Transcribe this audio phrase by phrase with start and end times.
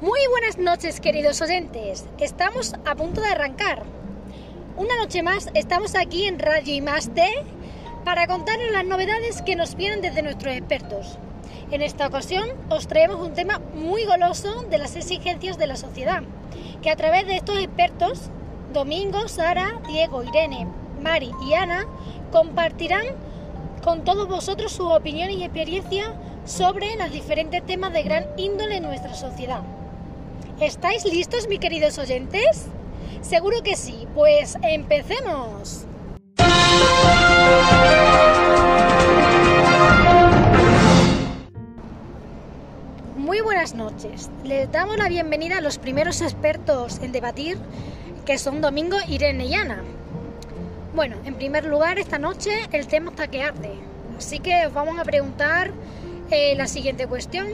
[0.00, 3.82] Muy buenas noches queridos oyentes, estamos a punto de arrancar.
[4.78, 7.22] Una noche más estamos aquí en Radio y Más T
[8.02, 11.18] para contarles las novedades que nos vienen desde nuestros expertos.
[11.70, 16.22] En esta ocasión os traemos un tema muy goloso de las exigencias de la sociedad,
[16.80, 18.30] que a través de estos expertos,
[18.72, 20.66] Domingo, Sara, Diego, Irene,
[21.02, 21.84] Mari y Ana,
[22.32, 23.04] compartirán
[23.84, 26.08] con todos vosotros sus opiniones y experiencias
[26.46, 29.60] sobre los diferentes temas de gran índole en nuestra sociedad.
[30.60, 32.66] ¿Estáis listos, mis queridos oyentes?
[33.22, 35.86] Seguro que sí, pues empecemos.
[43.16, 44.28] Muy buenas noches.
[44.44, 47.56] Les damos la bienvenida a los primeros expertos en debatir,
[48.26, 49.82] que son Domingo, Irene y Ana.
[50.94, 53.72] Bueno, en primer lugar, esta noche el tema está que arde.
[54.18, 55.70] Así que os vamos a preguntar
[56.30, 57.48] eh, la siguiente cuestión.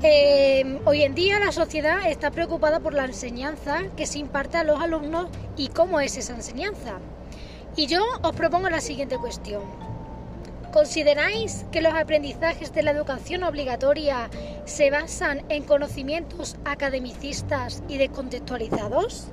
[0.00, 4.62] Eh, hoy en día la sociedad está preocupada por la enseñanza que se imparte a
[4.62, 7.00] los alumnos y cómo es esa enseñanza.
[7.74, 9.62] Y yo os propongo la siguiente cuestión.
[10.72, 14.30] ¿Consideráis que los aprendizajes de la educación obligatoria
[14.66, 19.30] se basan en conocimientos academicistas y descontextualizados?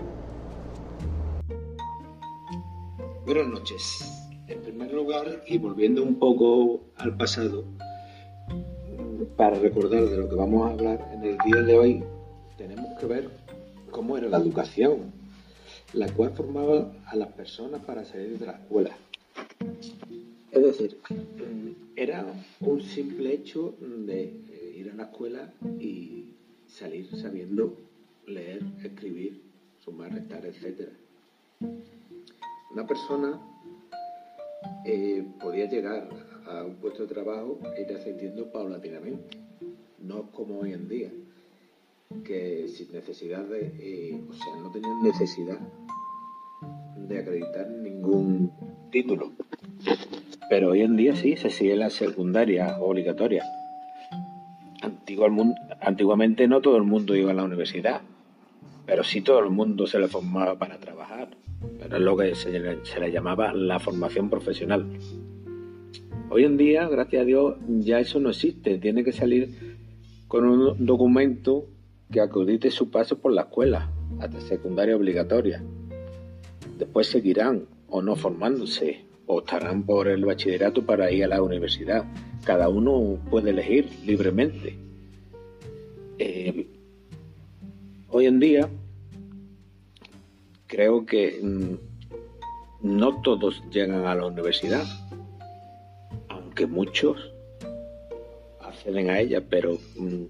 [3.25, 4.11] Buenas noches.
[4.47, 7.65] En primer lugar, y volviendo un poco al pasado,
[9.35, 12.03] para recordar de lo que vamos a hablar en el día de hoy,
[12.57, 13.29] tenemos que ver
[13.91, 15.11] cómo era la educación,
[15.93, 18.91] la cual formaba a las personas para salir de la escuela.
[20.51, 20.97] Es decir,
[21.95, 22.25] era
[22.61, 24.33] un simple hecho de
[24.75, 26.33] ir a la escuela y
[26.67, 27.77] salir sabiendo
[28.27, 29.41] leer, escribir,
[29.83, 30.89] sumar, restar, etc.
[32.71, 33.39] Una persona
[34.85, 36.09] eh, podía llegar
[36.47, 39.37] a un puesto de trabajo ir ascendiendo paulatinamente,
[39.99, 41.11] no como hoy en día,
[42.23, 45.59] que sin necesidad de, eh, o sea, no tenían necesidad
[46.95, 48.51] de acreditar ningún
[48.91, 49.31] título.
[50.49, 53.43] Pero hoy en día sí, se sigue la secundaria obligatoria.
[55.81, 58.01] antiguamente no todo el mundo iba a la universidad,
[58.85, 61.29] pero sí todo el mundo se le formaba para trabajar.
[61.79, 64.85] Pero es lo que se le llamaba la formación profesional.
[66.27, 68.79] Hoy en día, gracias a Dios, ya eso no existe.
[68.79, 69.77] Tiene que salir
[70.27, 71.67] con un documento
[72.11, 75.63] que acredite su paso por la escuela, hasta secundaria obligatoria.
[76.79, 82.05] Después seguirán o no formándose, o estarán por el bachillerato para ir a la universidad.
[82.43, 84.77] Cada uno puede elegir libremente.
[86.17, 86.67] Eh,
[88.09, 88.67] hoy en día,
[90.65, 91.75] creo que mm,
[92.81, 94.85] no todos llegan a la universidad
[96.55, 97.31] que muchos
[98.61, 100.23] acceden a ella, pero mm,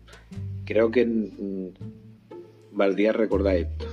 [0.66, 1.70] creo que mm,
[2.72, 3.86] valdría recordar esto.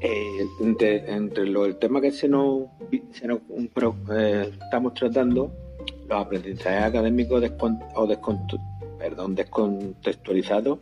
[0.00, 2.64] Eh, entre, entre lo, el tema que se nos,
[3.12, 3.40] se nos
[4.10, 5.50] eh, estamos tratando,
[6.08, 7.42] los aprendizajes académicos
[7.94, 8.06] o
[8.98, 10.78] perdón, descontextualizados,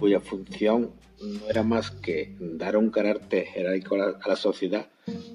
[0.00, 0.90] cuya función
[1.20, 4.86] no era más que dar un carácter jerárquico a la sociedad,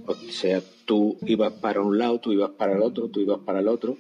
[0.07, 3.59] o sea, tú ibas para un lado, tú ibas para el otro, tú ibas para
[3.59, 3.97] el otro,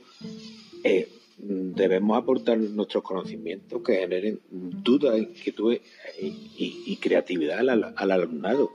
[0.83, 5.81] eh, debemos aportar nuestros conocimientos que generen dudas, inquietudes
[6.21, 8.71] y, y, creatividad al, al, alumnado.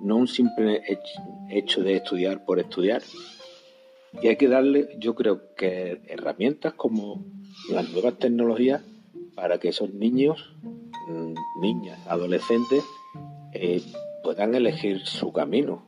[0.00, 0.82] No un simple
[1.50, 3.02] hecho de estudiar por estudiar.
[4.22, 7.24] Y hay que darle, yo creo que herramientas como
[7.70, 8.82] las nuevas tecnologías
[9.34, 10.54] para que esos niños,
[11.60, 12.84] niñas, adolescentes
[13.52, 13.82] eh,
[14.22, 15.86] puedan elegir su camino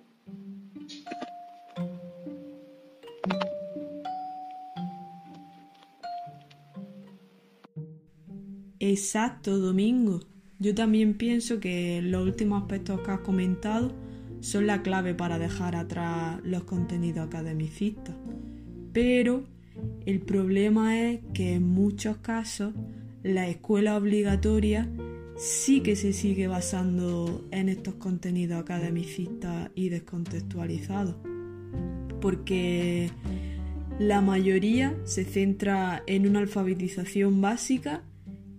[8.80, 10.20] Exacto, Domingo.
[10.60, 13.92] Yo también pienso que los últimos aspectos que has comentado
[14.40, 18.14] son la clave para dejar atrás los contenidos academicistas.
[18.92, 19.44] Pero
[20.06, 22.72] el problema es que en muchos casos
[23.22, 24.88] la escuela obligatoria
[25.38, 31.14] sí que se sigue basando en estos contenidos academicistas y descontextualizados.
[32.20, 33.10] Porque
[34.00, 38.02] la mayoría se centra en una alfabetización básica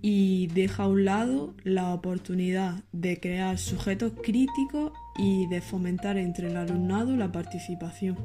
[0.01, 6.47] y deja a un lado la oportunidad de crear sujetos críticos y de fomentar entre
[6.47, 8.17] el alumnado la participación,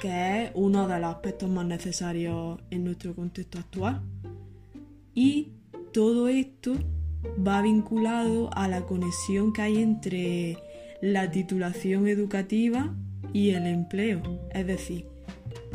[0.00, 4.02] que es uno de los aspectos más necesarios en nuestro contexto actual.
[5.14, 5.52] Y
[5.92, 6.76] todo esto
[7.46, 10.56] va vinculado a la conexión que hay entre
[11.00, 12.94] la titulación educativa
[13.32, 15.06] y el empleo, es decir,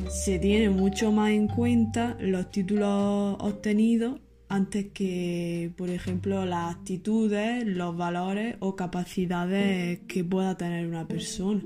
[0.10, 4.20] se tiene mucho más en cuenta los títulos obtenidos
[4.50, 11.64] antes que, por ejemplo, las actitudes, los valores o capacidades que pueda tener una persona.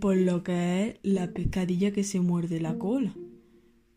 [0.00, 3.14] Por lo que es la pescadilla que se muerde la cola.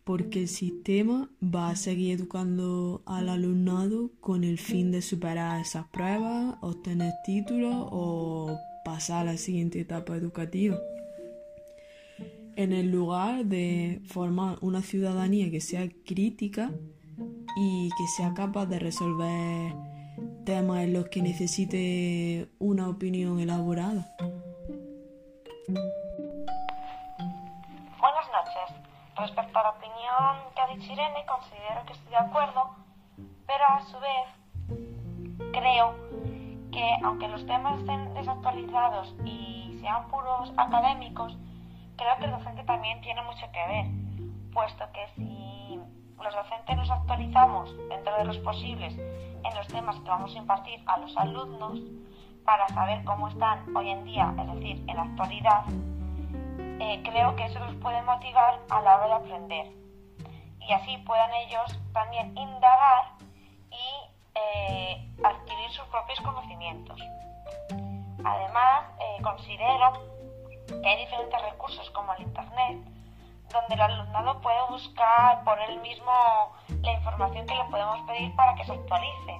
[0.09, 5.85] Porque el sistema va a seguir educando al alumnado con el fin de superar esas
[5.89, 10.79] pruebas, obtener títulos o pasar a la siguiente etapa educativa
[12.55, 16.71] en el lugar de formar una ciudadanía que sea crítica
[17.55, 19.75] y que sea capaz de resolver
[20.43, 24.15] temas en los que necesite una opinión elaborada.
[29.19, 32.75] Respecto a la opinión que ha dicho Irene, considero que estoy de acuerdo,
[33.45, 35.93] pero a su vez creo
[36.71, 41.37] que aunque los temas estén desactualizados y sean puros académicos,
[41.97, 43.85] creo que el docente también tiene mucho que ver,
[44.53, 45.81] puesto que si
[46.23, 50.81] los docentes nos actualizamos dentro de los posibles en los temas que vamos a impartir
[50.85, 51.79] a los alumnos
[52.45, 55.65] para saber cómo están hoy en día, es decir, en la actualidad,
[57.03, 59.67] creo que eso los puede motivar a la hora de aprender.
[60.67, 63.05] Y así puedan ellos también indagar
[63.71, 66.99] y eh, adquirir sus propios conocimientos.
[68.23, 69.93] Además, eh, considero
[70.67, 72.77] que hay diferentes recursos como el Internet,
[73.51, 76.11] donde el alumnado puede buscar por él mismo
[76.81, 79.39] la información que le podemos pedir para que se actualice.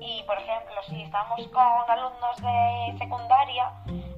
[0.00, 3.72] Y, por ejemplo, si estamos con alumnos de secundaria,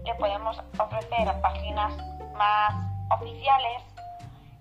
[0.04, 1.96] le podemos ofrecer páginas
[2.40, 2.74] más
[3.10, 3.82] oficiales,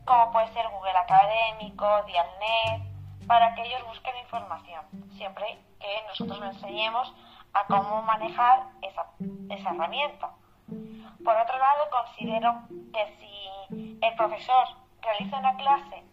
[0.04, 2.84] como puede ser Google Académico, Dialnet,
[3.26, 4.84] para que ellos busquen información,
[5.16, 5.46] siempre
[5.80, 7.14] que nosotros les enseñemos
[7.54, 9.06] a cómo manejar esa,
[9.50, 10.30] esa herramienta.
[11.24, 14.68] Por otro lado, considero que si el profesor
[15.02, 16.04] realiza una clase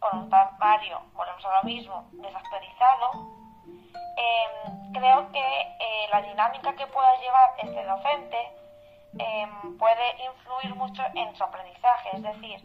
[0.00, 3.06] con un temario, volvemos a lo mismo, desactualizado,
[4.16, 8.61] em, creo que eh, la dinámica que pueda llevar este docente
[9.18, 12.10] em, puede influir mucho en su aprendizaje.
[12.14, 12.60] Es decir,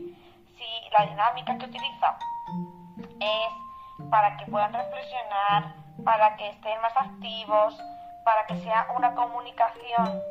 [0.57, 2.17] si la dinámica que utiliza
[3.19, 7.77] es para que puedan reflexionar, para que estén más activos,
[8.23, 10.21] para que sea una comunicación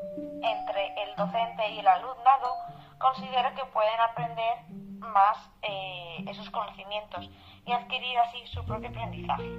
[0.42, 2.54] entre el docente y el alumnado,
[2.98, 4.58] considero que pueden aprender
[5.00, 7.28] más eh, esos conocimientos
[7.64, 9.50] y adquirir así su propio aprendizaje.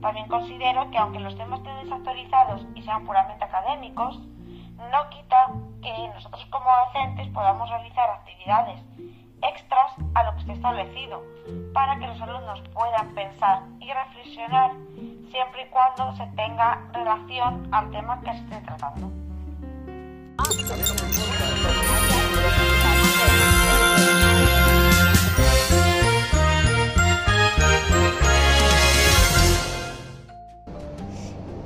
[0.00, 4.20] También considero que aunque los temas estén desactualizados y sean puramente académicos,
[4.90, 5.48] no quita
[5.82, 8.80] que nosotros como docentes podamos realizar actividades
[9.42, 11.22] extras a lo que esté establecido,
[11.72, 14.72] para que los alumnos puedan pensar y reflexionar
[15.30, 19.10] siempre y cuando se tenga relación al tema que se esté tratando.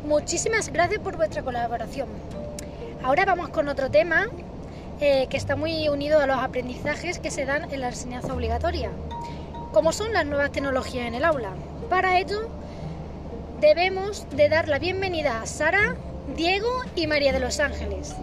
[0.05, 2.09] Muchísimas gracias por vuestra colaboración.
[3.03, 4.29] Ahora vamos con otro tema
[5.01, 8.91] eh, que está muy unido a los aprendizajes que se dan en la enseñanza obligatoria,
[9.73, 11.53] como son las nuevas tecnologías en el aula.
[11.89, 12.51] Para ello
[13.59, 15.95] debemos de dar la bienvenida a Sara,
[16.37, 18.15] Diego y María de los Ángeles.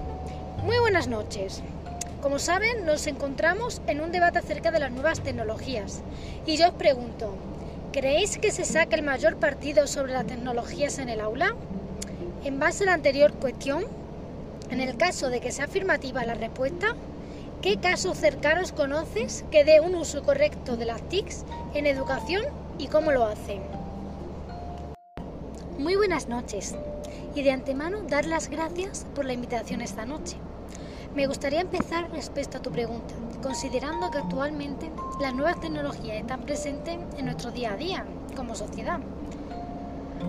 [0.63, 1.63] Muy buenas noches.
[2.21, 6.01] Como saben, nos encontramos en un debate acerca de las nuevas tecnologías.
[6.45, 7.35] Y yo os pregunto,
[7.92, 11.56] ¿creéis que se saca el mayor partido sobre las tecnologías en el aula?
[12.44, 13.85] En base a la anterior cuestión,
[14.69, 16.95] en el caso de que sea afirmativa la respuesta,
[17.62, 22.44] ¿qué casos cercanos conoces que dé un uso correcto de las TICs en educación
[22.78, 23.62] y cómo lo hacen?
[25.78, 26.76] Muy buenas noches
[27.36, 30.38] y de antemano dar las gracias por la invitación esta noche.
[31.16, 36.97] Me gustaría empezar respecto a tu pregunta, considerando que actualmente las nuevas tecnologías están presentes
[37.18, 38.06] en nuestro día a día
[38.36, 39.00] como sociedad.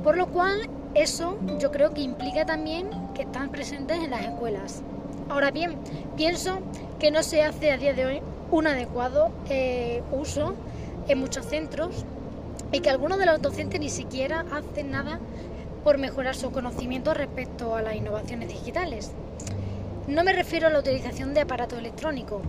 [0.04, 4.82] Por lo cual, eso yo creo que implica también que están presentes en las escuelas.
[5.28, 5.76] Ahora bien,
[6.16, 6.60] pienso
[6.98, 10.54] que no se hace a día de hoy un adecuado eh, uso
[11.08, 12.04] en muchos centros
[12.72, 15.20] y que algunos de los docentes ni siquiera hacen nada
[15.84, 19.12] por mejorar su conocimiento respecto a las innovaciones digitales.
[20.06, 22.42] No me refiero a la utilización de aparatos electrónicos,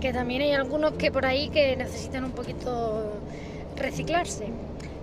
[0.00, 3.12] que también hay algunos que por ahí que necesitan un poquito
[3.76, 4.46] reciclarse.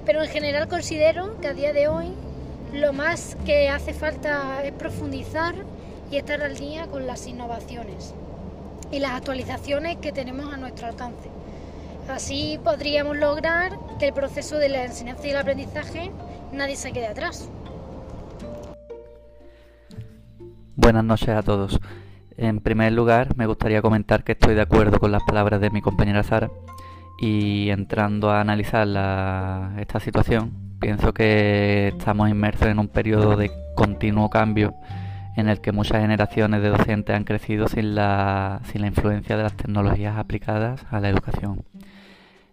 [0.06, 2.14] Pero en general considero que a día de hoy
[2.74, 5.56] lo más que hace falta es profundizar
[6.12, 8.14] y estar al día con las innovaciones
[8.92, 11.30] y las actualizaciones que tenemos a nuestro alcance.
[12.10, 16.12] Así podríamos lograr que el proceso de la enseñanza y el aprendizaje
[16.54, 17.50] nadie se quede atrás.
[20.76, 21.80] Buenas noches a todos.
[22.38, 25.82] En primer lugar, me gustaría comentar que estoy de acuerdo con las palabras de mi
[25.82, 26.50] compañera Sara
[27.20, 28.88] Y entrando a analizar
[29.80, 34.76] esta situación, pienso que estamos inmersos en un periodo de continuo cambio
[35.38, 39.44] en el que muchas generaciones de docentes han crecido sin la, sin la influencia de
[39.44, 41.64] las tecnologías aplicadas a la educación.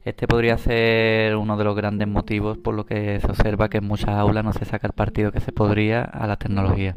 [0.04, 3.86] Este podría ser uno de los grandes motivos por lo que se observa que en
[3.86, 6.94] muchas aulas no se saca el partido que se podría a la tecnología.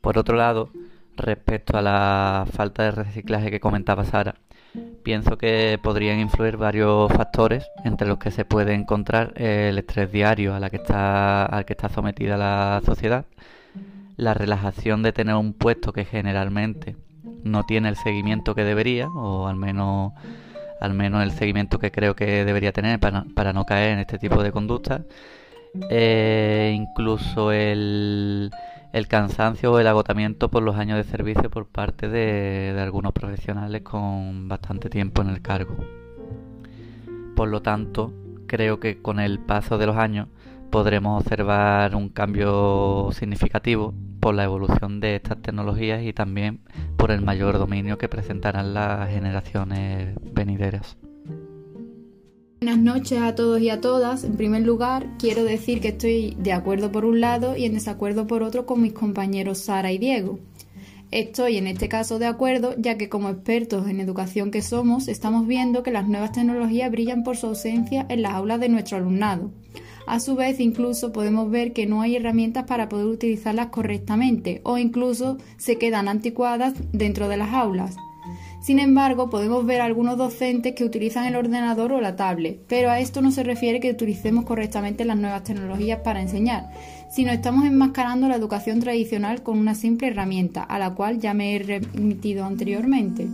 [0.00, 0.70] Por otro lado,
[1.16, 4.36] respecto a la falta de reciclaje que comentaba Sara,
[5.02, 10.54] pienso que podrían influir varios factores entre los que se puede encontrar el estrés diario
[10.54, 13.24] a la que está, al que está sometida la sociedad,
[14.16, 16.96] la relajación de tener un puesto que generalmente
[17.42, 20.12] no tiene el seguimiento que debería, o al menos,
[20.80, 24.42] al menos el seguimiento que creo que debería tener para, no caer en este tipo
[24.42, 25.02] de conductas,
[25.88, 28.50] e incluso el,
[28.92, 33.82] el, cansancio o el agotamiento por los años de servicio por parte de, algunos profesionales
[33.82, 35.76] con bastante tiempo en el cargo.
[37.36, 38.12] Por lo tanto,
[38.46, 40.28] creo que con el paso de los años
[40.70, 46.60] podremos observar un cambio significativo por la evolución de estas tecnologías y también
[46.96, 50.96] por el mayor dominio que presentarán las generaciones venideras.
[52.62, 54.22] Buenas noches a todos y a todas.
[54.22, 58.26] En primer lugar, quiero decir que estoy de acuerdo por un lado y en desacuerdo
[58.26, 60.38] por otro con mis compañeros Sara y Diego.
[61.10, 65.46] Estoy en este caso de acuerdo, ya que como expertos en educación que somos, estamos
[65.46, 69.50] viendo que las nuevas tecnologías brillan por su ausencia en las aulas de nuestro alumnado.
[70.06, 74.76] A su vez, incluso podemos ver que no hay herramientas para poder utilizarlas correctamente o
[74.76, 77.96] incluso se quedan anticuadas dentro de las aulas.
[78.60, 83.00] Sin embargo, podemos ver algunos docentes que utilizan el ordenador o la tablet, pero a
[83.00, 86.70] esto no se refiere que utilicemos correctamente las nuevas tecnologías para enseñar,
[87.10, 91.56] sino estamos enmascarando la educación tradicional con una simple herramienta, a la cual ya me
[91.56, 93.28] he remitido anteriormente.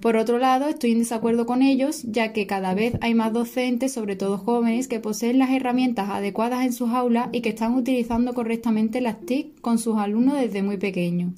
[0.00, 3.92] Por otro lado, estoy en desacuerdo con ellos, ya que cada vez hay más docentes,
[3.92, 8.32] sobre todo jóvenes, que poseen las herramientas adecuadas en sus aulas y que están utilizando
[8.32, 11.32] correctamente las TIC con sus alumnos desde muy pequeños,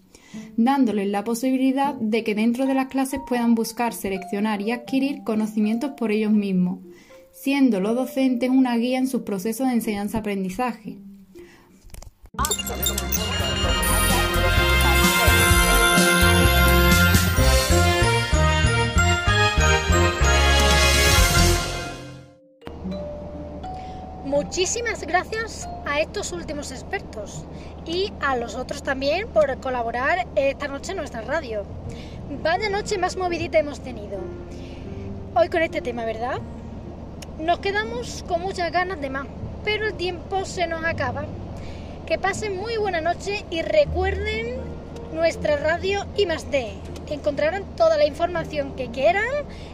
[0.58, 5.92] dándoles la posibilidad de que dentro de las clases puedan buscar, seleccionar y adquirir conocimientos
[5.96, 6.80] por ellos mismos,
[7.32, 10.98] siendo los docentes una guía en sus procesos de enseñanza-aprendizaje.
[24.48, 27.44] Muchísimas gracias a estos últimos expertos
[27.84, 31.64] y a los otros también por colaborar esta noche en nuestra radio.
[32.42, 34.18] Vaya noche más movidita hemos tenido.
[35.34, 36.40] Hoy con este tema, ¿verdad?
[37.38, 39.26] Nos quedamos con muchas ganas de más,
[39.64, 41.26] pero el tiempo se nos acaba.
[42.06, 44.56] Que pasen muy buena noche y recuerden
[45.12, 46.72] nuestra radio y más de.
[47.10, 49.24] Encontrarán toda la información que quieran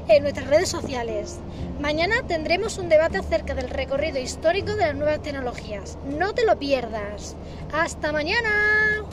[0.09, 1.39] en nuestras redes sociales.
[1.81, 5.99] Mañana tendremos un debate acerca del recorrido histórico de las nuevas tecnologías.
[6.07, 7.37] No te lo pierdas.
[7.73, 9.05] Hasta mañana.